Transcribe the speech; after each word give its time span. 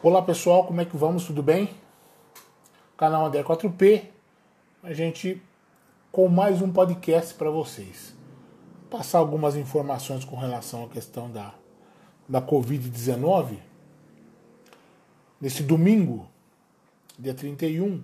Olá 0.00 0.22
pessoal, 0.22 0.64
como 0.64 0.80
é 0.80 0.84
que 0.84 0.96
vamos? 0.96 1.24
Tudo 1.24 1.42
bem? 1.42 1.70
Canal 2.96 3.26
André 3.26 3.42
4P, 3.42 4.04
a 4.80 4.92
gente 4.92 5.42
com 6.12 6.28
mais 6.28 6.62
um 6.62 6.72
podcast 6.72 7.34
para 7.34 7.50
vocês. 7.50 8.14
Passar 8.88 9.18
algumas 9.18 9.56
informações 9.56 10.24
com 10.24 10.36
relação 10.36 10.84
à 10.84 10.88
questão 10.88 11.28
da, 11.28 11.52
da 12.28 12.40
Covid-19. 12.40 13.58
Nesse 15.40 15.64
domingo, 15.64 16.28
dia 17.18 17.34
31, 17.34 18.00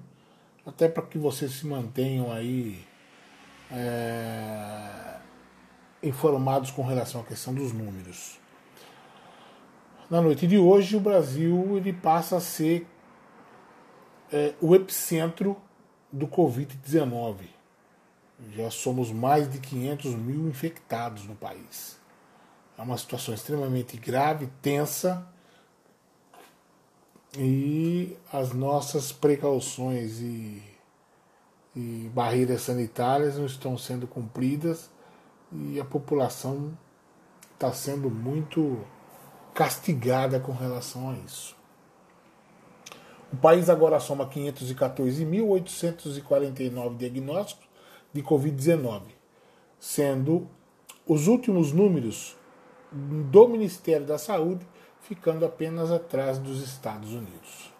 até 0.66 0.88
para 0.88 1.04
que 1.04 1.16
vocês 1.16 1.52
se 1.52 1.64
mantenham 1.64 2.32
aí 2.32 2.84
é, 3.70 5.18
informados 6.02 6.72
com 6.72 6.82
relação 6.82 7.20
à 7.20 7.24
questão 7.24 7.54
dos 7.54 7.72
números. 7.72 8.42
Na 10.10 10.20
noite 10.20 10.46
de 10.46 10.58
hoje, 10.58 10.96
o 10.96 11.00
Brasil 11.00 11.76
ele 11.76 11.92
passa 11.92 12.36
a 12.36 12.40
ser 12.40 12.86
é, 14.30 14.52
o 14.60 14.74
epicentro 14.74 15.56
do 16.12 16.28
Covid-19. 16.28 17.36
Já 18.54 18.70
somos 18.70 19.10
mais 19.10 19.50
de 19.50 19.58
500 19.58 20.14
mil 20.14 20.48
infectados 20.48 21.24
no 21.24 21.34
país. 21.34 21.98
É 22.76 22.82
uma 22.82 22.98
situação 22.98 23.32
extremamente 23.32 23.96
grave, 23.96 24.48
tensa, 24.60 25.26
e 27.36 28.16
as 28.32 28.52
nossas 28.52 29.10
precauções 29.10 30.20
e, 30.20 30.62
e 31.74 32.10
barreiras 32.14 32.62
sanitárias 32.62 33.38
não 33.38 33.46
estão 33.46 33.76
sendo 33.78 34.06
cumpridas 34.06 34.90
e 35.50 35.80
a 35.80 35.84
população 35.84 36.76
está 37.54 37.72
sendo 37.72 38.10
muito 38.10 38.84
castigada 39.54 40.40
com 40.40 40.52
relação 40.52 41.10
a 41.10 41.14
isso. 41.24 41.54
O 43.32 43.36
país 43.36 43.70
agora 43.70 44.00
soma 44.00 44.28
514.849 44.28 46.96
diagnósticos 46.96 47.64
de 48.12 48.22
Covid-19, 48.22 49.02
sendo 49.78 50.48
os 51.06 51.26
últimos 51.26 51.72
números 51.72 52.36
do 52.92 53.48
Ministério 53.48 54.06
da 54.06 54.18
Saúde 54.18 54.66
ficando 55.00 55.44
apenas 55.44 55.90
atrás 55.90 56.38
dos 56.38 56.62
Estados 56.62 57.12
Unidos. 57.12 57.72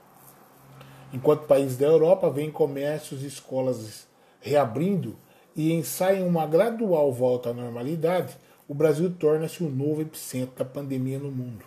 Enquanto 1.13 1.47
países 1.47 1.77
da 1.77 1.87
Europa 1.87 2.29
veem 2.29 2.51
comércios 2.51 3.23
e 3.23 3.27
escolas 3.27 4.09
reabrindo 4.41 5.17
e 5.57 5.73
ensaiam 5.73 6.27
uma 6.27 6.47
gradual 6.47 7.13
volta 7.13 7.51
à 7.51 7.55
normalidade, 7.55 8.37
o 8.69 8.75
Brasil 8.75 9.15
torna-se 9.19 9.63
o 9.63 9.69
novo 9.69 10.03
epicentro 10.03 10.57
da 10.57 10.65
pandemia 10.65 11.19
no 11.19 11.31
mundo. 11.31 11.65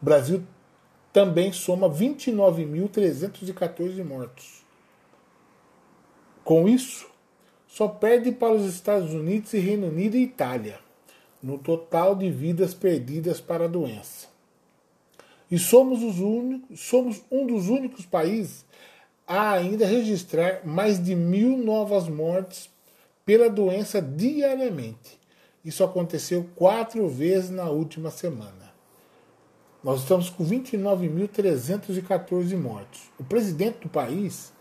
O 0.00 0.04
Brasil 0.04 0.44
também 1.12 1.52
soma 1.52 1.90
29.314 1.90 4.04
mortos. 4.04 4.64
Com 6.44 6.68
isso, 6.68 7.10
só 7.66 7.88
perde 7.88 8.30
para 8.32 8.54
os 8.54 8.64
Estados 8.64 9.12
Unidos 9.12 9.52
e 9.52 9.58
Reino 9.58 9.88
Unido 9.88 10.16
e 10.16 10.22
Itália, 10.22 10.78
no 11.42 11.58
total 11.58 12.14
de 12.14 12.30
vidas 12.30 12.72
perdidas 12.72 13.40
para 13.40 13.64
a 13.64 13.68
doença. 13.68 14.28
E 15.50 15.58
somos, 15.58 16.00
os 16.02 16.20
únicos, 16.20 16.80
somos 16.80 17.22
um 17.30 17.46
dos 17.46 17.68
únicos 17.68 18.06
países 18.06 18.64
a 19.26 19.52
ainda 19.52 19.86
registrar 19.86 20.64
mais 20.64 21.02
de 21.02 21.14
mil 21.14 21.58
novas 21.58 22.08
mortes 22.08 22.70
pela 23.26 23.50
doença 23.50 24.00
diariamente. 24.00 25.17
Isso 25.64 25.82
aconteceu 25.84 26.46
quatro 26.54 27.08
vezes 27.08 27.50
na 27.50 27.64
última 27.64 28.10
semana. 28.10 28.68
Nós 29.82 30.00
estamos 30.00 30.30
com 30.30 30.44
29.314 30.44 32.56
mortos. 32.56 33.10
O 33.18 33.24
presidente 33.24 33.80
do 33.80 33.88
país, 33.88 34.52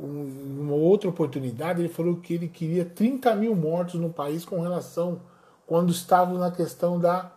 em 0.00 0.58
uma 0.58 0.74
outra 0.74 1.08
oportunidade, 1.08 1.80
ele 1.80 1.88
falou 1.88 2.16
que 2.16 2.34
ele 2.34 2.48
queria 2.48 2.84
30 2.84 3.34
mil 3.34 3.54
mortos 3.54 4.00
no 4.00 4.10
país 4.10 4.44
com 4.44 4.60
relação 4.60 5.20
quando 5.66 5.90
estavam 5.90 6.38
na 6.38 6.50
questão 6.50 6.98
da, 6.98 7.30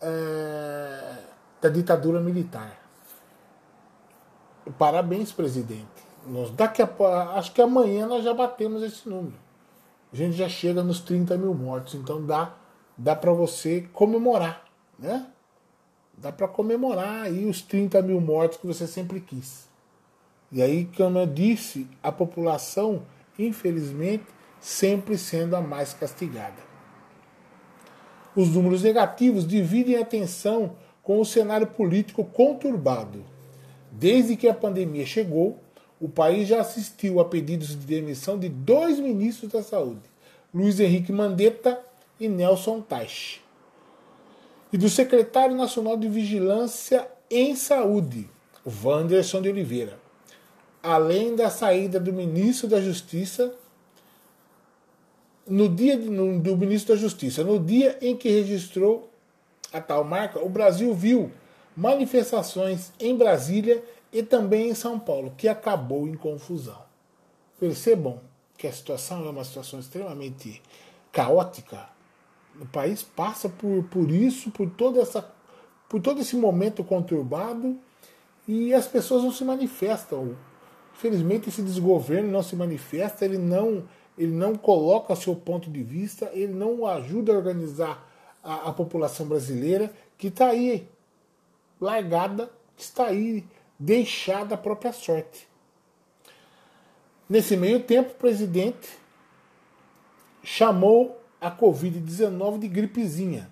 é, 0.00 1.14
da 1.60 1.68
ditadura 1.68 2.20
militar. 2.20 2.78
Parabéns, 4.78 5.32
presidente. 5.32 5.86
Nós, 6.26 6.50
daqui 6.50 6.82
a, 6.82 6.88
acho 7.34 7.52
que 7.52 7.62
amanhã 7.62 8.06
nós 8.06 8.24
já 8.24 8.34
batemos 8.34 8.82
esse 8.82 9.08
número. 9.08 9.49
A 10.12 10.16
gente 10.16 10.36
já 10.36 10.48
chega 10.48 10.82
nos 10.82 11.00
30 11.00 11.36
mil 11.38 11.54
mortos, 11.54 11.94
então 11.94 12.24
dá, 12.24 12.54
dá 12.96 13.14
para 13.14 13.32
você 13.32 13.88
comemorar, 13.92 14.64
né? 14.98 15.26
dá 16.20 16.30
para 16.30 16.46
comemorar 16.46 17.22
aí 17.22 17.46
os 17.46 17.62
30 17.62 18.02
mil 18.02 18.20
mortos 18.20 18.58
que 18.58 18.66
você 18.66 18.86
sempre 18.86 19.20
quis. 19.20 19.68
E 20.52 20.60
aí, 20.60 20.88
como 20.96 21.18
eu 21.18 21.26
disse, 21.26 21.88
a 22.02 22.12
população, 22.12 23.02
infelizmente, 23.38 24.26
sempre 24.60 25.16
sendo 25.16 25.56
a 25.56 25.60
mais 25.60 25.94
castigada. 25.94 26.68
Os 28.36 28.50
números 28.50 28.82
negativos 28.82 29.46
dividem 29.46 29.96
a 29.96 30.02
atenção 30.02 30.76
com 31.02 31.20
o 31.20 31.24
cenário 31.24 31.66
político 31.66 32.24
conturbado. 32.24 33.24
Desde 33.90 34.36
que 34.36 34.48
a 34.48 34.54
pandemia 34.54 35.06
chegou, 35.06 35.58
o 36.00 36.08
país 36.08 36.48
já 36.48 36.60
assistiu 36.60 37.20
a 37.20 37.24
pedidos 37.24 37.68
de 37.68 37.76
demissão 37.76 38.38
de 38.38 38.48
dois 38.48 38.98
ministros 38.98 39.52
da 39.52 39.62
Saúde, 39.62 40.00
Luiz 40.52 40.80
Henrique 40.80 41.12
Mandetta 41.12 41.80
e 42.18 42.26
Nelson 42.26 42.80
Teich. 42.80 43.42
E 44.72 44.78
do 44.78 44.88
secretário 44.88 45.54
nacional 45.54 45.96
de 45.96 46.08
Vigilância 46.08 47.06
em 47.30 47.54
Saúde, 47.54 48.28
Wanderson 48.66 49.42
de 49.42 49.50
Oliveira, 49.50 49.98
além 50.82 51.36
da 51.36 51.50
saída 51.50 52.00
do 52.00 52.12
ministro 52.12 52.66
da 52.66 52.80
Justiça 52.80 53.54
no 55.46 55.68
dia 55.68 55.96
no, 55.96 56.38
do 56.38 56.56
ministro 56.56 56.94
da 56.94 57.00
Justiça, 57.00 57.42
no 57.42 57.58
dia 57.58 57.98
em 58.00 58.16
que 58.16 58.28
registrou 58.28 59.10
a 59.72 59.80
tal 59.80 60.04
marca, 60.04 60.38
o 60.38 60.48
Brasil 60.48 60.94
viu 60.94 61.32
manifestações 61.76 62.92
em 63.00 63.16
Brasília 63.16 63.82
e 64.12 64.22
também 64.22 64.70
em 64.70 64.74
São 64.74 64.98
Paulo, 64.98 65.32
que 65.36 65.48
acabou 65.48 66.08
em 66.08 66.14
confusão. 66.14 66.82
Percebam 67.58 68.20
que 68.56 68.66
a 68.66 68.72
situação 68.72 69.24
é 69.26 69.30
uma 69.30 69.44
situação 69.44 69.78
extremamente 69.80 70.62
caótica, 71.12 71.88
o 72.60 72.66
país 72.66 73.02
passa 73.02 73.48
por, 73.48 73.84
por 73.84 74.10
isso, 74.10 74.50
por 74.50 74.68
toda 74.70 75.00
essa 75.00 75.32
por 75.88 76.00
todo 76.00 76.20
esse 76.20 76.36
momento 76.36 76.84
conturbado 76.84 77.76
e 78.46 78.72
as 78.72 78.86
pessoas 78.86 79.24
não 79.24 79.32
se 79.32 79.44
manifestam. 79.44 80.36
Infelizmente 80.94 81.48
esse 81.48 81.62
desgoverno 81.62 82.30
não 82.30 82.42
se 82.42 82.54
manifesta, 82.54 83.24
ele 83.24 83.38
não 83.38 83.84
ele 84.16 84.32
não 84.32 84.54
coloca 84.54 85.16
seu 85.16 85.34
ponto 85.34 85.70
de 85.70 85.82
vista, 85.82 86.30
ele 86.32 86.52
não 86.52 86.86
ajuda 86.86 87.32
a 87.32 87.36
organizar 87.36 88.06
a, 88.44 88.68
a 88.68 88.72
população 88.72 89.26
brasileira 89.26 89.90
que 90.18 90.26
está 90.26 90.48
aí 90.48 90.86
largada, 91.80 92.50
que 92.76 92.82
está 92.82 93.06
aí 93.06 93.44
deixada 93.80 94.54
à 94.54 94.58
própria 94.58 94.92
sorte. 94.92 95.48
Nesse 97.26 97.56
meio 97.56 97.80
tempo, 97.80 98.10
o 98.10 98.16
presidente 98.16 98.90
chamou 100.42 101.18
a 101.40 101.50
Covid-19 101.50 102.58
de 102.58 102.68
gripezinha. 102.68 103.50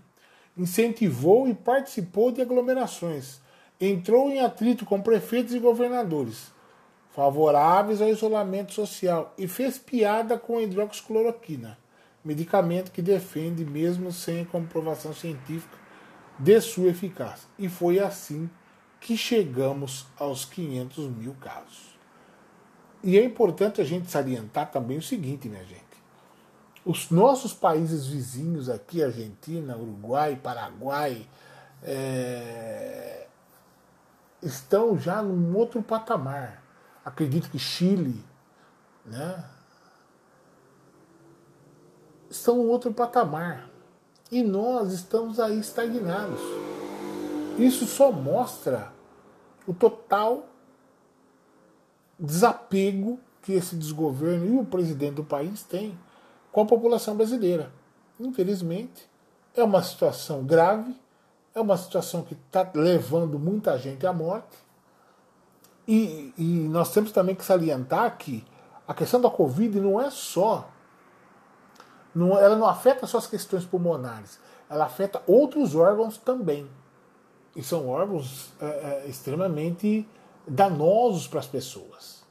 Incentivou 0.57 1.49
e 1.49 1.55
participou 1.55 2.31
de 2.31 2.43
aglomerações. 2.43 3.41
Entrou 3.81 4.29
em 4.29 4.41
atrito 4.41 4.85
com 4.85 5.01
prefeitos 5.01 5.55
e 5.55 5.59
governadores 5.59 6.53
favoráveis 7.19 8.01
ao 8.01 8.09
isolamento 8.09 8.73
social 8.73 9.35
e 9.37 9.49
fez 9.49 9.77
piada 9.77 10.39
com 10.39 10.59
a 10.59 10.63
hidroxicloroquina, 10.63 11.77
medicamento 12.25 12.93
que 12.93 13.03
defende 13.03 13.65
mesmo 13.65 14.13
sem 14.13 14.45
comprovação 14.45 15.13
científica 15.13 15.77
de 16.39 16.61
sua 16.61 16.91
eficácia. 16.91 17.49
E 17.59 17.69
foi 17.69 17.99
assim 17.99 18.49
chegamos 19.17 20.07
aos 20.19 20.45
500 20.45 21.07
mil 21.09 21.35
casos. 21.41 21.99
E 23.03 23.17
é 23.19 23.25
importante 23.25 23.81
a 23.81 23.85
gente 23.85 24.11
salientar 24.11 24.71
também 24.71 24.99
o 24.99 25.03
seguinte, 25.03 25.49
minha 25.49 25.65
gente. 25.65 25.85
Os 26.85 27.11
nossos 27.11 27.53
países 27.53 28.07
vizinhos 28.07 28.69
aqui, 28.69 29.03
Argentina, 29.03 29.77
Uruguai, 29.77 30.37
Paraguai, 30.37 31.29
é, 31.83 33.27
estão 34.43 34.99
já 34.99 35.23
num 35.23 35.57
outro 35.57 35.83
patamar. 35.83 36.63
Acredito 37.05 37.51
que 37.51 37.59
Chile, 37.59 38.25
né? 39.05 39.45
Estão 42.29 42.57
num 42.57 42.69
outro 42.69 42.93
patamar. 42.93 43.69
E 44.31 44.43
nós 44.43 44.93
estamos 44.93 45.41
aí 45.41 45.59
estagnados. 45.59 46.41
Isso 47.59 47.87
só 47.87 48.13
mostra 48.13 48.93
o 49.67 49.75
total 49.75 50.47
desapego 52.19 53.19
que 53.43 53.53
esse 53.53 53.77
desgoverno 53.77 54.47
e 54.47 54.59
o 54.59 54.65
presidente 54.65 55.15
do 55.15 55.25
país 55.25 55.63
têm 55.63 55.99
com 56.53 56.61
a 56.61 56.67
população 56.67 57.17
brasileira. 57.17 57.73
Infelizmente, 58.19 59.09
é 59.55 59.63
uma 59.63 59.83
situação 59.83 60.45
grave, 60.45 60.97
é 61.55 61.61
uma 61.61 61.77
situação 61.77 62.23
que 62.23 62.35
está 62.35 62.69
levando 62.75 63.39
muita 63.39 63.77
gente 63.79 64.07
à 64.07 64.13
morte. 64.13 64.57
E, 65.87 66.33
e, 66.37 66.45
nós 66.69 66.93
temos 66.93 67.11
também 67.11 67.35
que 67.35 67.45
salientar 67.45 68.19
que 68.19 68.45
a 68.87 68.95
questão 68.95 69.21
da 69.21 69.31
Covid 69.31 69.81
não 69.81 70.01
é 70.01 70.11
só. 70.11 70.69
Não, 72.15 72.39
ela 72.39 72.57
não 72.57 72.67
afeta 72.67 73.07
só 73.07 73.19
as 73.19 73.27
questões 73.27 73.65
pulmonares, 73.65 74.39
ela 74.69 74.85
afeta 74.85 75.23
outros 75.27 75.75
órgãos 75.75 76.19
também. 76.19 76.69
E 77.59 77.63
são 77.65 77.89
órgãos 77.89 78.53
é, 78.61 78.67
é, 78.67 79.09
extremamente 79.09 80.09
danosos 80.47 81.27
para 81.27 81.41
as 81.41 81.47
pessoas. 81.47 82.23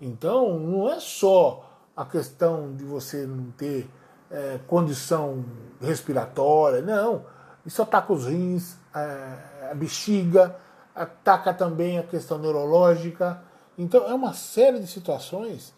Então, 0.00 0.60
não 0.60 0.88
é 0.88 1.00
só 1.00 1.68
a 1.96 2.04
questão 2.04 2.72
de 2.72 2.84
você 2.84 3.26
não 3.26 3.50
ter 3.50 3.90
é, 4.30 4.60
condição 4.68 5.44
respiratória, 5.80 6.82
não. 6.82 7.24
Isso 7.66 7.82
ataca 7.82 8.12
os 8.12 8.26
rins, 8.26 8.76
é, 8.94 9.70
a 9.72 9.74
bexiga, 9.74 10.56
ataca 10.94 11.52
também 11.52 11.98
a 11.98 12.04
questão 12.04 12.38
neurológica. 12.38 13.42
Então, 13.76 14.08
é 14.08 14.14
uma 14.14 14.34
série 14.34 14.78
de 14.78 14.86
situações, 14.86 15.74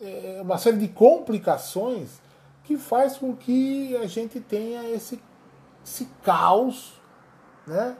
é 0.00 0.40
uma 0.40 0.56
série 0.56 0.78
de 0.78 0.88
complicações 0.88 2.18
que 2.64 2.78
faz 2.78 3.18
com 3.18 3.36
que 3.36 3.94
a 3.98 4.06
gente 4.06 4.40
tenha 4.40 4.88
esse, 4.88 5.22
esse 5.84 6.06
caos 6.22 6.98
né, 7.66 7.94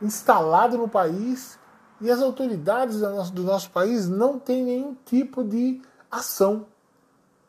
instalado 0.00 0.76
no 0.76 0.88
país 0.88 1.58
e 2.00 2.10
as 2.10 2.20
autoridades 2.20 3.00
do 3.00 3.08
nosso, 3.10 3.32
do 3.32 3.42
nosso 3.42 3.70
país 3.70 4.08
não 4.08 4.38
têm 4.38 4.64
nenhum 4.64 4.94
tipo 5.04 5.42
de 5.42 5.80
ação. 6.10 6.66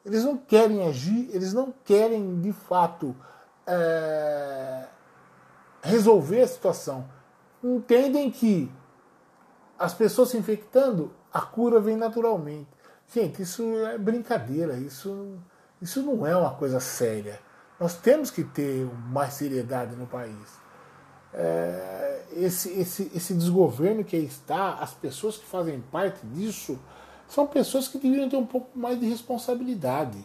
Eles 0.05 0.23
não 0.23 0.37
querem 0.37 0.87
agir, 0.87 1.29
eles 1.33 1.53
não 1.53 1.73
querem 1.83 2.39
de 2.41 2.53
fato 2.53 3.15
é, 3.65 4.85
resolver 5.81 6.41
a 6.41 6.47
situação. 6.47 7.05
Entendem 7.63 8.29
que 8.29 8.71
as 9.77 9.93
pessoas 9.93 10.29
se 10.29 10.37
infectando, 10.37 11.11
a 11.33 11.41
cura 11.41 11.79
vem 11.79 11.97
naturalmente. 11.97 12.69
Gente, 13.11 13.41
isso 13.41 13.63
é 13.87 13.97
brincadeira, 13.97 14.77
isso, 14.77 15.37
isso 15.81 16.01
não 16.01 16.25
é 16.25 16.35
uma 16.35 16.53
coisa 16.53 16.79
séria. 16.79 17.39
Nós 17.79 17.95
temos 17.95 18.31
que 18.31 18.43
ter 18.43 18.85
mais 19.09 19.33
seriedade 19.33 19.95
no 19.95 20.07
país. 20.07 20.59
É, 21.33 22.04
esse, 22.33 22.69
esse, 22.79 23.11
esse 23.15 23.33
desgoverno 23.33 24.03
que 24.03 24.15
aí 24.15 24.25
está, 24.25 24.75
as 24.75 24.93
pessoas 24.93 25.37
que 25.37 25.45
fazem 25.45 25.81
parte 25.91 26.25
disso, 26.27 26.79
são 27.27 27.47
pessoas 27.47 27.87
que 27.87 27.97
deveriam 27.97 28.29
ter 28.29 28.37
um 28.37 28.45
pouco 28.45 28.77
mais 28.77 28.99
de 28.99 29.07
responsabilidade. 29.07 30.17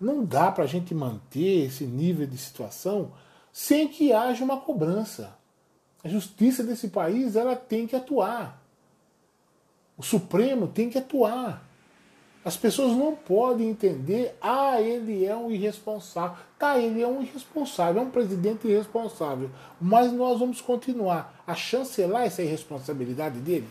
Não 0.00 0.24
dá 0.24 0.50
para 0.52 0.64
a 0.64 0.66
gente 0.66 0.94
manter 0.94 1.66
esse 1.66 1.84
nível 1.84 2.26
de 2.26 2.36
situação 2.36 3.12
sem 3.52 3.88
que 3.88 4.12
haja 4.12 4.44
uma 4.44 4.60
cobrança. 4.60 5.36
A 6.04 6.08
justiça 6.08 6.62
desse 6.62 6.88
país 6.88 7.36
ela 7.36 7.56
tem 7.56 7.86
que 7.86 7.96
atuar. 7.96 8.62
O 9.96 10.02
Supremo 10.02 10.68
tem 10.68 10.90
que 10.90 10.98
atuar. 10.98 11.65
As 12.46 12.56
pessoas 12.56 12.96
não 12.96 13.12
podem 13.12 13.70
entender, 13.70 14.38
ah, 14.40 14.80
ele 14.80 15.24
é 15.24 15.34
um 15.34 15.50
irresponsável. 15.50 16.36
Tá, 16.56 16.78
ele 16.78 17.02
é 17.02 17.06
um 17.08 17.20
irresponsável, 17.20 18.00
é 18.00 18.04
um 18.04 18.10
presidente 18.10 18.68
irresponsável. 18.68 19.50
Mas 19.80 20.12
nós 20.12 20.38
vamos 20.38 20.60
continuar 20.60 21.42
a 21.44 21.56
chancelar 21.56 22.22
essa 22.22 22.44
irresponsabilidade 22.44 23.40
dele? 23.40 23.66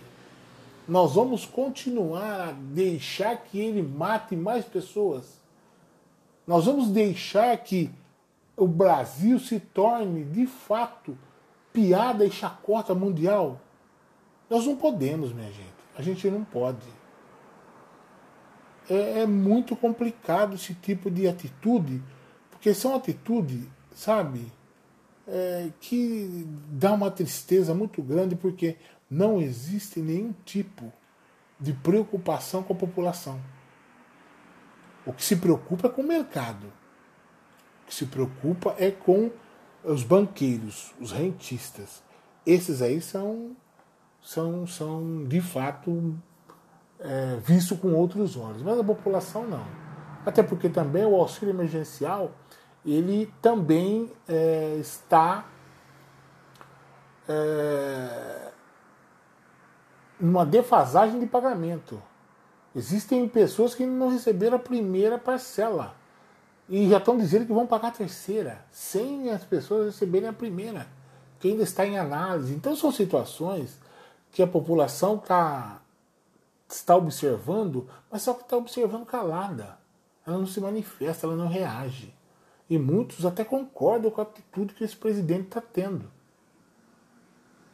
Nós 0.85 1.15
vamos 1.15 1.45
continuar 1.45 2.49
a 2.49 2.51
deixar 2.51 3.37
que 3.37 3.61
ele 3.61 3.81
mate 3.81 4.35
mais 4.35 4.65
pessoas? 4.65 5.39
Nós 6.45 6.65
vamos 6.65 6.89
deixar 6.89 7.55
que 7.55 7.89
o 8.57 8.67
Brasil 8.67 9.39
se 9.39 9.57
torne, 9.57 10.25
de 10.25 10.45
fato, 10.45 11.17
piada 11.71 12.25
e 12.25 12.29
chacota 12.29 12.93
mundial? 12.93 13.57
Nós 14.49 14.65
não 14.65 14.75
podemos, 14.75 15.31
minha 15.31 15.49
gente. 15.49 15.73
A 15.97 16.01
gente 16.01 16.29
não 16.29 16.43
pode 16.43 17.04
é, 18.89 19.21
é 19.21 19.25
muito 19.25 19.75
complicado 19.75 20.55
esse 20.55 20.73
tipo 20.73 21.09
de 21.09 21.27
atitude, 21.27 22.01
porque 22.49 22.73
são 22.73 22.95
atitudes, 22.95 23.63
sabe, 23.93 24.51
é, 25.27 25.69
que 25.79 26.47
dá 26.69 26.93
uma 26.93 27.09
tristeza 27.09 27.73
muito 27.73 28.01
grande, 28.01 28.35
porque 28.35 28.77
não 29.09 29.39
existe 29.39 29.99
nenhum 29.99 30.33
tipo 30.45 30.91
de 31.59 31.73
preocupação 31.73 32.63
com 32.63 32.73
a 32.73 32.77
população. 32.77 33.39
O 35.05 35.13
que 35.13 35.23
se 35.23 35.35
preocupa 35.35 35.87
é 35.87 35.91
com 35.91 36.01
o 36.01 36.07
mercado. 36.07 36.67
O 37.83 37.87
que 37.87 37.93
se 37.93 38.05
preocupa 38.07 38.75
é 38.77 38.89
com 38.89 39.31
os 39.83 40.03
banqueiros, 40.03 40.93
os 40.99 41.11
rentistas. 41.11 42.03
Esses 42.45 42.81
aí 42.81 42.99
são, 42.99 43.55
são, 44.21 44.65
são 44.65 45.23
de 45.25 45.39
fato 45.39 46.17
é, 46.99 47.37
visto 47.43 47.75
com 47.75 47.93
outros 47.93 48.37
olhos, 48.37 48.61
mas 48.61 48.79
a 48.79 48.83
população 48.83 49.45
não. 49.45 49.65
Até 50.25 50.41
porque 50.41 50.69
também 50.69 51.05
o 51.05 51.15
auxílio 51.15 51.53
emergencial 51.53 52.31
ele 52.85 53.31
também 53.41 54.11
é, 54.27 54.77
está 54.79 55.45
é, 57.27 58.51
numa 60.19 60.45
defasagem 60.45 61.19
de 61.19 61.25
pagamento. 61.25 62.01
Existem 62.75 63.27
pessoas 63.27 63.73
que 63.73 63.85
não 63.85 64.09
receberam 64.09 64.57
a 64.57 64.59
primeira 64.59 65.17
parcela 65.17 65.95
e 66.67 66.89
já 66.89 66.97
estão 66.97 67.17
dizendo 67.17 67.45
que 67.45 67.53
vão 67.53 67.65
pagar 67.65 67.89
a 67.89 67.91
terceira, 67.91 68.65
sem 68.71 69.29
as 69.29 69.43
pessoas 69.43 69.87
receberem 69.87 70.29
a 70.29 70.33
primeira, 70.33 70.87
que 71.39 71.49
ainda 71.49 71.63
está 71.63 71.85
em 71.85 71.97
análise. 71.97 72.53
Então 72.53 72.75
são 72.75 72.91
situações 72.91 73.79
que 74.31 74.43
a 74.43 74.47
população 74.47 75.15
está 75.15 75.79
está 76.77 76.95
observando, 76.95 77.89
mas 78.11 78.21
só 78.21 78.33
que 78.33 78.43
está 78.43 78.57
observando 78.57 79.05
calada. 79.05 79.77
Ela 80.25 80.37
não 80.37 80.47
se 80.47 80.59
manifesta, 80.59 81.27
ela 81.27 81.35
não 81.35 81.47
reage. 81.47 82.13
E 82.69 82.77
muitos 82.77 83.25
até 83.25 83.43
concordam 83.43 84.09
com 84.09 84.21
a 84.21 84.23
atitude 84.23 84.73
que 84.73 84.83
esse 84.83 84.95
presidente 84.95 85.47
está 85.47 85.61
tendo. 85.61 86.11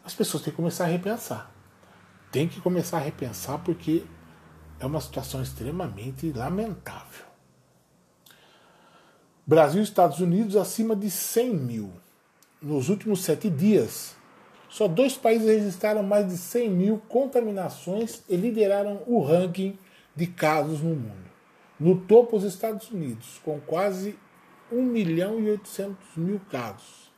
As 0.03 0.13
pessoas 0.13 0.43
têm 0.43 0.51
que 0.51 0.57
começar 0.57 0.85
a 0.85 0.87
repensar. 0.87 1.51
Tem 2.31 2.47
que 2.47 2.59
começar 2.59 2.97
a 2.97 3.01
repensar 3.01 3.59
porque 3.59 4.03
é 4.79 4.85
uma 4.85 4.99
situação 4.99 5.41
extremamente 5.41 6.31
lamentável. 6.31 7.25
Brasil 9.45 9.81
e 9.81 9.83
Estados 9.83 10.19
Unidos 10.19 10.55
acima 10.55 10.95
de 10.95 11.09
100 11.09 11.55
mil. 11.55 11.91
Nos 12.61 12.89
últimos 12.89 13.23
sete 13.23 13.49
dias, 13.49 14.15
só 14.71 14.87
dois 14.87 15.17
países 15.17 15.47
registraram 15.47 16.01
mais 16.01 16.29
de 16.29 16.37
100 16.37 16.69
mil 16.69 17.01
contaminações 17.09 18.23
e 18.29 18.37
lideraram 18.37 19.01
o 19.05 19.21
ranking 19.21 19.77
de 20.15 20.25
casos 20.25 20.81
no 20.81 20.95
mundo. 20.95 21.29
No 21.77 21.99
topo, 21.99 22.37
os 22.37 22.45
Estados 22.45 22.89
Unidos, 22.89 23.41
com 23.43 23.59
quase 23.59 24.15
1 24.71 24.81
milhão 24.81 25.41
e 25.41 25.49
800 25.49 26.15
mil 26.15 26.39
casos 26.49 27.11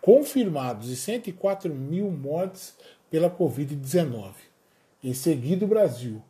confirmados 0.00 0.90
e 0.90 0.96
104 0.96 1.72
mil 1.72 2.10
mortes 2.10 2.76
pela 3.08 3.30
Covid-19. 3.30 4.32
Em 5.02 5.14
seguida, 5.14 5.64
o 5.64 5.68
Brasil, 5.68 6.20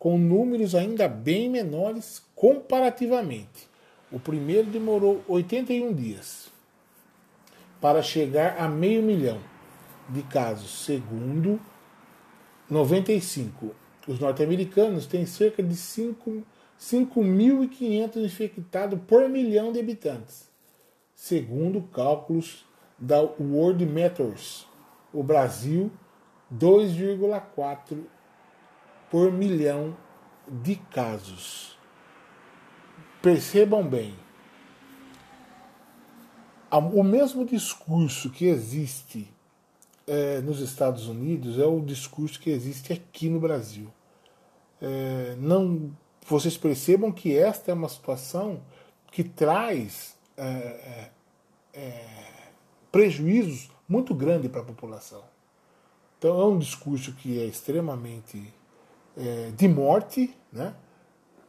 com 0.00 0.18
números 0.18 0.74
ainda 0.74 1.06
bem 1.06 1.48
menores 1.48 2.22
comparativamente. 2.34 3.68
O 4.10 4.18
primeiro 4.18 4.68
demorou 4.68 5.22
81 5.28 5.92
dias 5.94 6.48
para 7.80 8.02
chegar 8.02 8.56
a 8.58 8.68
meio 8.68 9.02
milhão 9.02 9.53
de 10.08 10.22
casos, 10.22 10.84
segundo 10.84 11.60
95. 12.68 13.74
Os 14.06 14.18
norte-americanos 14.18 15.06
têm 15.06 15.24
cerca 15.26 15.62
de 15.62 15.74
5.500 15.74 18.16
infectados 18.16 18.98
por 19.06 19.28
milhão 19.28 19.70
de 19.72 19.80
habitantes, 19.80 20.50
segundo 21.14 21.82
cálculos 21.82 22.64
da 22.98 23.20
World 23.20 23.84
Matters. 23.86 24.66
O 25.12 25.22
Brasil, 25.22 25.92
2,4 26.52 28.04
por 29.10 29.30
milhão 29.32 29.96
de 30.48 30.76
casos. 30.76 31.78
Percebam 33.22 33.86
bem, 33.86 34.14
o 36.70 37.02
mesmo 37.02 37.44
discurso 37.46 38.30
que 38.30 38.46
existe 38.46 39.33
é, 40.06 40.40
nos 40.40 40.60
Estados 40.60 41.08
Unidos 41.08 41.58
é 41.58 41.66
o 41.66 41.80
discurso 41.80 42.38
que 42.38 42.50
existe 42.50 42.92
aqui 42.92 43.28
no 43.28 43.40
Brasil. 43.40 43.90
É, 44.80 45.34
não, 45.38 45.90
vocês 46.26 46.56
percebam 46.56 47.10
que 47.10 47.36
esta 47.36 47.70
é 47.70 47.74
uma 47.74 47.88
situação 47.88 48.60
que 49.10 49.24
traz 49.24 50.16
é, 50.36 50.44
é, 50.44 51.10
é 51.72 52.24
prejuízos 52.90 53.70
muito 53.88 54.14
grandes 54.14 54.50
para 54.50 54.60
a 54.60 54.64
população. 54.64 55.22
Então 56.18 56.40
é 56.40 56.46
um 56.46 56.58
discurso 56.58 57.12
que 57.12 57.40
é 57.40 57.44
extremamente 57.44 58.52
é, 59.16 59.50
de 59.50 59.68
morte, 59.68 60.34
né? 60.52 60.74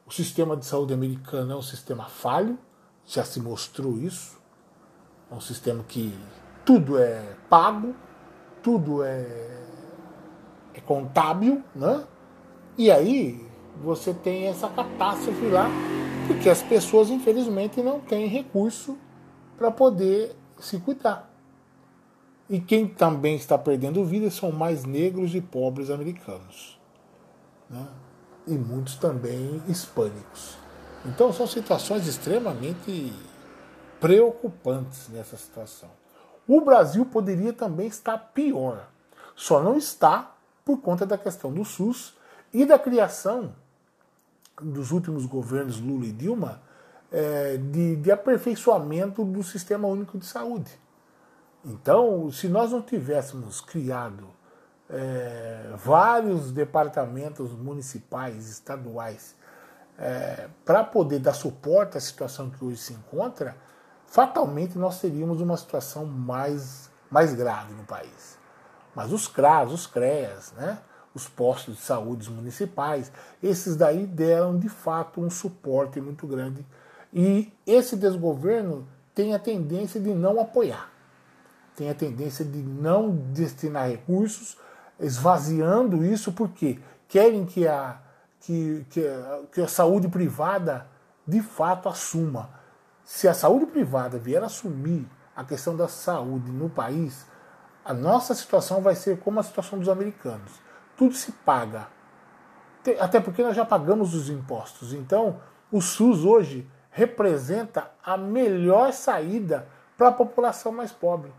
O 0.06 0.12
sistema 0.12 0.56
de 0.56 0.66
saúde 0.66 0.94
americano 0.94 1.54
é 1.54 1.56
um 1.56 1.62
sistema 1.62 2.06
falho, 2.06 2.60
já 3.08 3.24
se 3.24 3.40
mostrou 3.40 3.98
isso. 3.98 4.38
É 5.32 5.34
um 5.34 5.42
sistema 5.42 5.84
que 5.84 6.14
tudo 6.64 7.00
é 7.00 7.36
pago, 7.50 7.96
tudo 8.66 9.04
é, 9.04 9.28
é 10.74 10.82
contábil, 10.82 11.64
né? 11.76 12.04
E 12.76 12.90
aí 12.90 13.48
você 13.84 14.12
tem 14.12 14.48
essa 14.48 14.68
catástrofe 14.68 15.46
lá, 15.50 15.70
porque 16.26 16.50
as 16.50 16.64
pessoas 16.64 17.12
infelizmente 17.12 17.80
não 17.84 18.00
têm 18.00 18.26
recurso 18.26 18.98
para 19.56 19.70
poder 19.70 20.36
se 20.60 20.80
cuidar. 20.80 21.32
E 22.50 22.60
quem 22.60 22.88
também 22.88 23.36
está 23.36 23.56
perdendo 23.56 24.04
vida 24.04 24.32
são 24.32 24.52
mais 24.52 24.84
negros 24.84 25.36
e 25.36 25.42
pobres 25.42 25.92
americanos. 25.92 26.80
Né? 27.70 27.88
E 28.48 28.58
muitos 28.58 28.96
também 28.96 29.62
hispânicos. 29.68 30.58
Então 31.06 31.32
são 31.32 31.46
situações 31.46 32.08
extremamente 32.08 33.14
preocupantes 34.00 35.08
nessa 35.10 35.38
situação. 35.38 36.05
O 36.48 36.62
Brasil 36.62 37.06
poderia 37.06 37.54
também 37.54 37.88
estar 37.88 38.18
pior. 38.18 38.88
Só 39.36 39.62
não 39.62 39.78
está 39.78 40.36
por 40.64 40.82
conta 40.82 41.06
da 41.06 41.18
questão 41.18 41.52
do 41.52 41.66
SUS 41.66 42.16
e 42.54 42.66
da 42.66 42.80
criação 42.80 43.54
dos 44.62 44.92
últimos 44.92 45.26
governos 45.26 45.80
Lula 45.80 46.06
e 46.06 46.12
Dilma 46.12 46.62
é, 47.12 47.58
de, 47.58 47.98
de 47.98 48.12
aperfeiçoamento 48.12 49.24
do 49.24 49.44
Sistema 49.44 49.88
Único 49.88 50.18
de 50.18 50.26
Saúde. 50.26 50.72
Então, 51.64 52.32
se 52.32 52.48
nós 52.48 52.72
não 52.72 52.82
tivéssemos 52.82 53.60
criado 53.60 54.28
é, 54.90 55.72
vários 55.76 56.52
departamentos 56.52 57.52
municipais, 57.52 58.50
estaduais, 58.50 59.36
é, 59.98 60.48
para 60.64 60.84
poder 60.84 61.20
dar 61.20 61.34
suporte 61.34 61.98
à 61.98 62.02
situação 62.02 62.50
que 62.50 62.64
hoje 62.64 62.78
se 62.78 62.94
encontra, 62.94 63.56
fatalmente 64.08 64.78
nós 64.78 65.00
teríamos 65.00 65.42
uma 65.42 65.58
situação 65.58 66.06
mais, 66.06 66.90
mais 67.10 67.34
grave 67.34 67.74
no 67.74 67.84
país. 67.84 68.38
Mas 68.96 69.12
os 69.12 69.28
CRAS, 69.28 69.72
os 69.72 69.88
CREAS, 69.88 70.54
né, 70.56 70.80
os 71.14 71.28
postos 71.28 71.78
de 71.78 71.82
saúde 71.82 72.30
municipais, 72.30 73.12
esses 73.42 73.76
daí 73.76 74.06
deram 74.06 74.58
de 74.58 74.70
fato 74.70 75.22
um 75.22 75.30
suporte 75.30 76.00
muito 76.02 76.28
grande. 76.28 76.66
E 77.14 77.52
esse 77.66 77.96
desgoverno 77.96 78.88
tem 79.14 79.34
a 79.34 79.40
tendência 79.40 80.00
de 80.00 80.14
não 80.14 80.40
apoiar, 80.40 80.90
tem 81.76 81.90
a 81.90 81.96
tendência 81.96 82.44
de 82.44 82.58
não 82.58 83.12
destinar 83.12 83.88
recursos, 83.88 84.58
esvaziando 85.00 86.06
isso 86.06 86.34
porque 86.34 86.80
querem 87.08 87.46
que 87.46 87.68
a, 87.68 88.00
que, 88.42 88.86
que, 88.90 89.02
que 89.54 89.62
a 89.62 89.68
saúde 89.68 90.08
privada 90.08 90.88
de 91.26 91.42
fato 91.42 91.90
assuma. 91.90 92.50
Se 93.06 93.28
a 93.28 93.36
saúde 93.36 93.68
privada 93.68 94.18
vier 94.18 94.44
assumir 94.44 95.08
a 95.36 95.44
questão 95.44 95.78
da 95.78 95.88
saúde 95.88 96.52
no 96.52 96.68
país, 96.68 97.28
a 97.84 97.94
nossa 97.94 98.34
situação 98.34 98.82
vai 98.82 98.96
ser 98.96 99.20
como 99.20 99.40
a 99.40 99.44
situação 99.44 99.78
dos 99.78 99.88
americanos. 99.88 100.52
Tudo 100.98 101.14
se 101.14 101.32
paga. 101.32 101.88
Até 103.00 103.20
porque 103.20 103.44
nós 103.44 103.56
já 103.56 103.64
pagamos 103.64 104.16
os 104.16 104.28
impostos. 104.28 104.92
Então, 104.92 105.40
o 105.72 105.82
SUS 105.82 106.26
hoje 106.26 106.68
representa 106.90 107.92
a 108.04 108.18
melhor 108.18 108.92
saída 108.92 109.68
para 109.96 110.08
a 110.08 110.12
população 110.12 110.72
mais 110.72 110.92
pobre. 110.92 111.32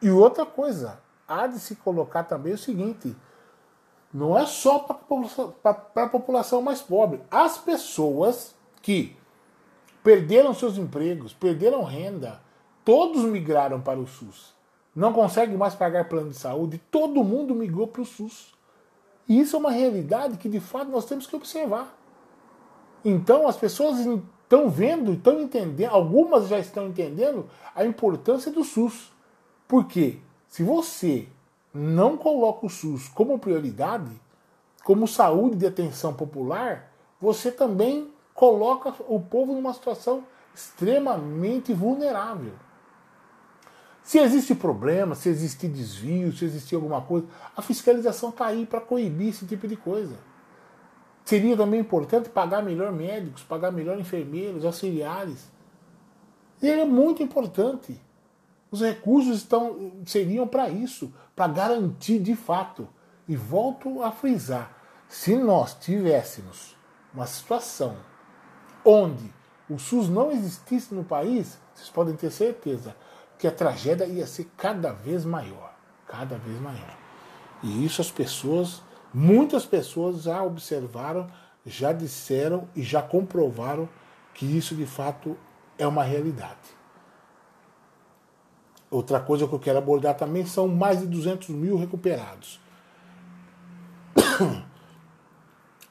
E 0.00 0.10
outra 0.10 0.46
coisa, 0.46 0.98
há 1.28 1.46
de 1.46 1.58
se 1.58 1.76
colocar 1.76 2.24
também 2.24 2.54
o 2.54 2.58
seguinte: 2.58 3.14
não 4.12 4.38
é 4.38 4.46
só 4.46 4.78
para 4.78 6.04
a 6.04 6.08
população 6.08 6.62
mais 6.62 6.80
pobre. 6.80 7.22
As 7.30 7.58
pessoas 7.58 8.54
que 8.80 9.18
perderam 10.06 10.54
seus 10.54 10.78
empregos, 10.78 11.32
perderam 11.32 11.82
renda, 11.82 12.40
todos 12.84 13.24
migraram 13.24 13.80
para 13.80 13.98
o 13.98 14.06
SUS. 14.06 14.54
Não 14.94 15.12
conseguem 15.12 15.56
mais 15.56 15.74
pagar 15.74 16.08
plano 16.08 16.30
de 16.30 16.36
saúde, 16.36 16.80
todo 16.92 17.24
mundo 17.24 17.56
migrou 17.56 17.88
para 17.88 18.02
o 18.02 18.06
SUS. 18.06 18.54
E 19.28 19.40
isso 19.40 19.56
é 19.56 19.58
uma 19.58 19.72
realidade 19.72 20.38
que 20.38 20.48
de 20.48 20.60
fato 20.60 20.92
nós 20.92 21.06
temos 21.06 21.26
que 21.26 21.34
observar. 21.34 21.92
Então 23.04 23.48
as 23.48 23.56
pessoas 23.56 23.98
estão 23.98 24.70
vendo, 24.70 25.12
estão 25.14 25.40
entendendo, 25.40 25.90
algumas 25.90 26.46
já 26.46 26.60
estão 26.60 26.86
entendendo 26.86 27.50
a 27.74 27.84
importância 27.84 28.52
do 28.52 28.62
SUS. 28.62 29.10
Porque 29.66 30.20
se 30.46 30.62
você 30.62 31.26
não 31.74 32.16
coloca 32.16 32.64
o 32.64 32.70
SUS 32.70 33.08
como 33.08 33.40
prioridade, 33.40 34.12
como 34.84 35.08
saúde 35.08 35.56
de 35.56 35.66
atenção 35.66 36.14
popular, 36.14 36.92
você 37.20 37.50
também 37.50 38.14
coloca 38.36 38.94
o 39.08 39.18
povo 39.18 39.54
numa 39.54 39.72
situação 39.72 40.22
extremamente 40.54 41.72
vulnerável. 41.72 42.52
Se 44.02 44.18
existe 44.18 44.54
problema, 44.54 45.16
se 45.16 45.28
existe 45.28 45.66
desvio, 45.66 46.32
se 46.32 46.44
existe 46.44 46.74
alguma 46.74 47.00
coisa, 47.00 47.26
a 47.56 47.62
fiscalização 47.62 48.28
está 48.28 48.46
aí 48.46 48.64
para 48.64 48.80
coibir 48.80 49.30
esse 49.30 49.46
tipo 49.46 49.66
de 49.66 49.74
coisa. 49.74 50.14
Seria 51.24 51.56
também 51.56 51.80
importante 51.80 52.28
pagar 52.28 52.62
melhor 52.62 52.92
médicos, 52.92 53.42
pagar 53.42 53.72
melhor 53.72 53.98
enfermeiros, 53.98 54.64
auxiliares. 54.64 55.50
E 56.62 56.70
é 56.70 56.84
muito 56.84 57.22
importante. 57.22 58.00
Os 58.70 58.80
recursos 58.80 59.38
estão, 59.38 59.92
seriam 60.04 60.46
para 60.46 60.68
isso, 60.68 61.12
para 61.34 61.48
garantir 61.48 62.20
de 62.20 62.36
fato. 62.36 62.86
E 63.26 63.34
volto 63.34 64.02
a 64.02 64.12
frisar: 64.12 64.70
se 65.08 65.36
nós 65.36 65.74
tivéssemos 65.74 66.76
uma 67.12 67.26
situação 67.26 67.96
onde 68.86 69.34
o 69.68 69.78
SUS 69.78 70.08
não 70.08 70.30
existisse 70.30 70.94
no 70.94 71.02
país, 71.02 71.58
vocês 71.74 71.90
podem 71.90 72.14
ter 72.14 72.30
certeza 72.30 72.94
que 73.36 73.48
a 73.48 73.50
tragédia 73.50 74.06
ia 74.06 74.26
ser 74.26 74.48
cada 74.56 74.92
vez 74.92 75.24
maior. 75.24 75.74
Cada 76.06 76.38
vez 76.38 76.60
maior. 76.60 76.96
E 77.62 77.84
isso 77.84 78.00
as 78.00 78.10
pessoas, 78.10 78.80
muitas 79.12 79.66
pessoas 79.66 80.22
já 80.22 80.42
observaram, 80.42 81.26
já 81.64 81.92
disseram 81.92 82.68
e 82.76 82.82
já 82.82 83.02
comprovaram 83.02 83.88
que 84.32 84.46
isso 84.46 84.76
de 84.76 84.86
fato 84.86 85.36
é 85.76 85.86
uma 85.86 86.04
realidade. 86.04 86.76
Outra 88.88 89.18
coisa 89.18 89.48
que 89.48 89.52
eu 89.52 89.58
quero 89.58 89.78
abordar 89.78 90.14
também 90.14 90.46
são 90.46 90.68
mais 90.68 91.00
de 91.00 91.06
200 91.06 91.48
mil 91.48 91.76
recuperados. 91.76 92.60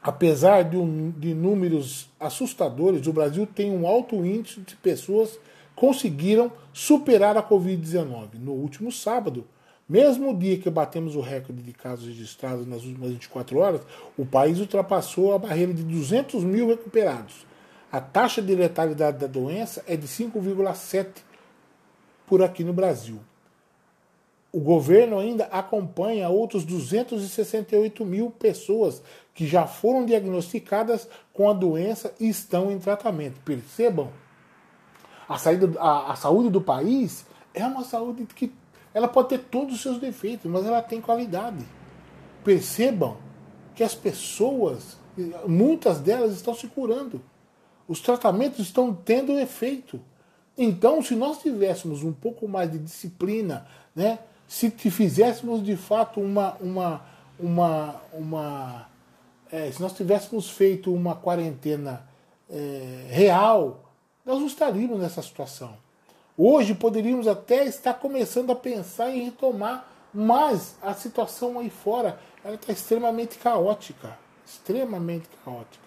Apesar 0.05 0.61
de, 0.61 0.77
um, 0.77 1.09
de 1.09 1.33
números 1.33 2.07
assustadores, 2.19 3.07
o 3.07 3.11
Brasil 3.11 3.47
tem 3.47 3.71
um 3.71 3.87
alto 3.87 4.23
índice 4.23 4.61
de 4.61 4.75
pessoas 4.75 5.31
que 5.31 5.39
conseguiram 5.75 6.51
superar 6.71 7.35
a 7.35 7.41
Covid-19. 7.41 8.35
No 8.35 8.51
último 8.51 8.91
sábado, 8.91 9.47
mesmo 9.89 10.37
dia 10.37 10.59
que 10.59 10.69
batemos 10.69 11.15
o 11.15 11.21
recorde 11.21 11.63
de 11.63 11.73
casos 11.73 12.05
registrados 12.05 12.67
nas 12.67 12.83
últimas 12.83 13.09
24 13.13 13.57
horas, 13.57 13.81
o 14.15 14.27
país 14.27 14.59
ultrapassou 14.59 15.33
a 15.33 15.39
barreira 15.39 15.73
de 15.73 15.81
200 15.81 16.43
mil 16.43 16.67
recuperados. 16.67 17.43
A 17.91 17.99
taxa 17.99 18.43
de 18.43 18.53
letalidade 18.53 19.17
da 19.17 19.25
doença 19.25 19.83
é 19.87 19.97
de 19.97 20.07
5,7 20.07 21.07
por 22.27 22.43
aqui 22.43 22.63
no 22.63 22.73
Brasil. 22.73 23.19
O 24.55 24.61
governo 24.61 25.19
ainda 25.19 25.47
acompanha 25.47 26.29
outros 26.29 26.63
268 26.63 28.05
mil 28.05 28.31
pessoas 28.31 29.01
que 29.33 29.45
já 29.45 29.67
foram 29.67 30.05
diagnosticadas 30.05 31.09
com 31.33 31.49
a 31.49 31.53
doença 31.53 32.15
e 32.21 32.29
estão 32.29 32.71
em 32.71 32.79
tratamento. 32.79 33.37
Percebam, 33.43 34.09
a, 35.27 35.37
saída, 35.37 35.77
a, 35.77 36.13
a 36.13 36.15
saúde 36.15 36.49
do 36.49 36.61
país 36.61 37.25
é 37.53 37.65
uma 37.65 37.83
saúde 37.83 38.25
que 38.27 38.53
ela 38.93 39.09
pode 39.09 39.27
ter 39.27 39.39
todos 39.39 39.75
os 39.75 39.81
seus 39.81 39.99
defeitos, 39.99 40.49
mas 40.49 40.65
ela 40.65 40.81
tem 40.81 41.01
qualidade. 41.01 41.65
Percebam 42.41 43.17
que 43.75 43.83
as 43.83 43.93
pessoas, 43.93 44.97
muitas 45.45 45.99
delas 45.99 46.31
estão 46.31 46.55
se 46.55 46.67
curando. 46.69 47.21
Os 47.89 47.99
tratamentos 47.99 48.59
estão 48.59 48.93
tendo 48.93 49.37
efeito. 49.37 49.99
Então, 50.57 51.01
se 51.01 51.13
nós 51.13 51.39
tivéssemos 51.39 52.03
um 52.03 52.13
pouco 52.13 52.47
mais 52.47 52.71
de 52.71 52.79
disciplina, 52.79 53.67
né, 53.93 54.17
se 54.47 54.69
fizéssemos 54.69 55.63
de 55.63 55.75
fato 55.75 56.19
uma, 56.19 56.55
uma, 56.59 57.05
uma, 57.39 58.01
uma 58.13 58.87
é, 59.51 59.71
se 59.71 59.81
nós 59.81 59.93
tivéssemos 59.93 60.49
feito 60.49 60.93
uma 60.93 61.15
quarentena 61.15 62.07
é, 62.49 63.07
real, 63.09 63.91
nós 64.25 64.39
não 64.39 64.47
estaríamos 64.47 64.99
nessa 64.99 65.21
situação. 65.21 65.77
Hoje 66.37 66.75
poderíamos 66.75 67.27
até 67.27 67.65
estar 67.65 67.93
começando 67.93 68.51
a 68.51 68.55
pensar 68.55 69.09
em 69.09 69.23
retomar, 69.23 69.87
mas 70.13 70.75
a 70.81 70.93
situação 70.93 71.59
aí 71.59 71.69
fora 71.69 72.19
ela 72.43 72.55
está 72.55 72.71
extremamente 72.71 73.37
caótica, 73.37 74.17
extremamente 74.45 75.27
caótica. 75.43 75.85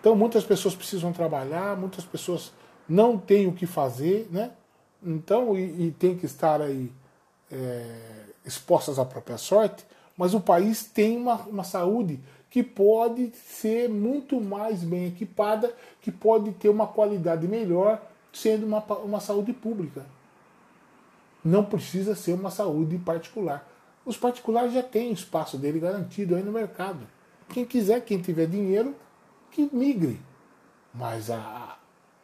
Então 0.00 0.14
muitas 0.14 0.44
pessoas 0.44 0.74
precisam 0.74 1.12
trabalhar, 1.12 1.76
muitas 1.76 2.04
pessoas 2.04 2.52
não 2.88 3.18
tem 3.18 3.46
o 3.46 3.52
que 3.52 3.66
fazer, 3.66 4.28
né? 4.30 4.52
Então, 5.02 5.56
e, 5.56 5.88
e 5.88 5.90
tem 5.92 6.16
que 6.16 6.26
estar 6.26 6.60
aí 6.60 6.90
é, 7.50 7.84
expostas 8.44 8.98
à 8.98 9.04
própria 9.04 9.38
sorte, 9.38 9.84
mas 10.16 10.34
o 10.34 10.40
país 10.40 10.84
tem 10.84 11.16
uma, 11.16 11.36
uma 11.42 11.64
saúde 11.64 12.20
que 12.50 12.62
pode 12.62 13.30
ser 13.36 13.88
muito 13.88 14.40
mais 14.40 14.82
bem 14.82 15.06
equipada, 15.06 15.72
que 16.00 16.10
pode 16.10 16.52
ter 16.52 16.68
uma 16.68 16.86
qualidade 16.86 17.46
melhor, 17.46 18.02
sendo 18.32 18.66
uma, 18.66 18.80
uma 18.98 19.20
saúde 19.20 19.52
pública. 19.52 20.04
Não 21.44 21.64
precisa 21.64 22.14
ser 22.14 22.32
uma 22.32 22.50
saúde 22.50 22.98
particular. 22.98 23.66
Os 24.04 24.16
particulares 24.16 24.72
já 24.72 24.82
têm 24.82 25.10
o 25.10 25.14
espaço 25.14 25.56
dele 25.56 25.78
garantido 25.78 26.34
aí 26.34 26.42
no 26.42 26.52
mercado. 26.52 27.06
Quem 27.48 27.64
quiser, 27.64 28.04
quem 28.04 28.20
tiver 28.20 28.46
dinheiro, 28.46 28.94
que 29.50 29.68
migre. 29.72 30.20
Mas 30.92 31.30
a, 31.30 31.78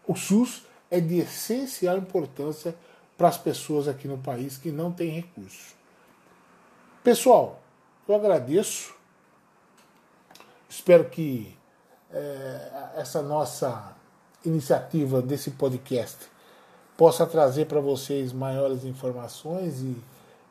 o 0.06 0.14
SUS 0.14 0.66
é 0.90 1.00
de 1.00 1.18
essencial 1.18 1.99
importância 1.99 2.75
para 3.16 3.28
as 3.28 3.38
pessoas 3.38 3.88
aqui 3.88 4.06
no 4.06 4.18
país 4.18 4.56
que 4.56 4.70
não 4.70 4.92
têm 4.92 5.11
recursos. 5.11 5.75
Pessoal, 7.02 7.61
eu 8.08 8.14
agradeço. 8.14 8.94
Espero 10.68 11.06
que 11.06 11.56
é, 12.12 12.92
essa 12.96 13.23
nossa 13.23 13.94
iniciativa 14.44 15.23
desse 15.23 15.52
podcast 15.52 16.28
possa 16.96 17.26
trazer 17.26 17.66
para 17.66 17.80
vocês 17.80 18.32
maiores 18.32 18.85
informações 18.85 19.80
e, 19.80 19.96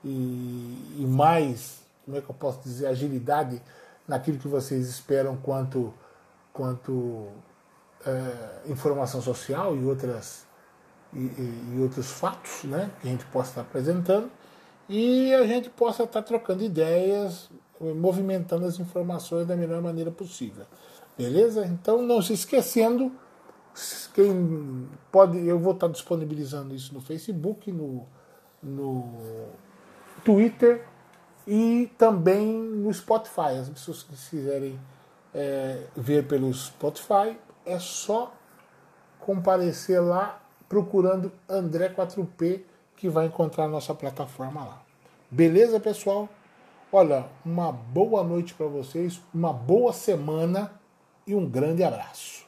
e, 0.04 0.98
e, 1.00 1.06
mais, 1.08 1.80
como 2.04 2.18
é 2.18 2.22
que 2.22 2.30
eu 2.30 2.36
posso 2.36 2.60
dizer, 2.62 2.88
agilidade 2.88 3.62
naquilo 4.08 4.38
que 4.38 4.48
vocês 4.48 4.88
esperam 4.88 5.36
quanto, 5.38 5.94
quanto 6.54 7.28
é, 8.06 8.70
informação 8.72 9.22
social 9.22 9.76
e 9.76 9.84
outras 9.84 10.45
e, 11.16 11.76
e, 11.76 11.82
outros 11.82 12.12
fatos 12.12 12.64
né, 12.66 12.92
que 13.02 13.08
a 13.08 13.12
gente 13.12 13.26
possa 13.26 13.50
estar 13.50 13.62
apresentando 13.62 14.30
e 14.90 15.34
a 15.34 15.46
gente 15.48 15.70
possa 15.70 16.04
estar 16.04 16.22
trocando 16.22 16.64
ideias, 16.64 17.50
movimentando 17.80 18.66
as 18.66 18.80
informações 18.80 19.48
da 19.48 19.56
melhor 19.56 19.82
maneira 19.82 20.12
possível. 20.12 20.66
Beleza? 21.18 21.66
Então 21.66 22.02
não 22.02 22.22
se 22.22 22.34
esquecendo, 22.34 23.12
quem 24.14 24.88
pode, 25.12 25.40
eu 25.46 25.58
vou 25.58 25.74
estar 25.74 25.88
disponibilizando 25.88 26.76
isso 26.76 26.94
no 26.94 27.02
Facebook, 27.02 27.72
no, 27.72 28.06
no 28.62 29.48
Twitter 30.24 30.86
e 31.48 31.90
também 31.98 32.46
no 32.46 32.94
Spotify. 32.94 33.58
As 33.60 33.70
pessoas 33.70 34.04
que 34.04 34.16
quiserem 34.16 34.80
é, 35.34 35.84
ver 35.96 36.28
pelo 36.28 36.54
Spotify, 36.54 37.38
é 37.66 37.80
só 37.80 38.34
comparecer 39.20 40.02
lá 40.02 40.42
procurando 40.68 41.32
André 41.50 41.90
4P 41.90 42.62
que 42.96 43.10
vai 43.10 43.26
encontrar 43.26 43.66
a 43.66 43.68
nossa 43.68 43.94
plataforma 43.94 44.62
lá. 44.64 44.82
Beleza, 45.30 45.80
pessoal? 45.80 46.30
Olha, 46.92 47.26
uma 47.46 47.72
boa 47.72 48.24
noite 48.24 48.54
para 48.54 48.68
vocês, 48.68 49.22
uma 49.34 49.52
boa 49.52 49.92
semana 49.92 50.72
e 51.28 51.36
um 51.36 51.48
grande 51.48 51.84
abraço. 51.84 52.45